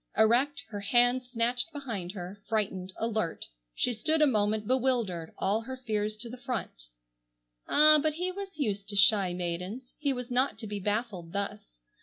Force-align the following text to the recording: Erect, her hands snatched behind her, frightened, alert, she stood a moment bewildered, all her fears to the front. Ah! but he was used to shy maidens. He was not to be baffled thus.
Erect, 0.17 0.63
her 0.69 0.79
hands 0.79 1.29
snatched 1.29 1.71
behind 1.71 2.11
her, 2.13 2.41
frightened, 2.49 2.91
alert, 2.97 3.45
she 3.75 3.93
stood 3.93 4.19
a 4.19 4.25
moment 4.25 4.65
bewildered, 4.65 5.31
all 5.37 5.61
her 5.61 5.77
fears 5.77 6.17
to 6.17 6.27
the 6.27 6.39
front. 6.39 6.87
Ah! 7.67 7.99
but 8.01 8.13
he 8.13 8.31
was 8.31 8.57
used 8.57 8.89
to 8.89 8.95
shy 8.95 9.31
maidens. 9.31 9.93
He 9.99 10.11
was 10.11 10.31
not 10.31 10.57
to 10.57 10.65
be 10.65 10.79
baffled 10.79 11.33
thus. 11.33 11.59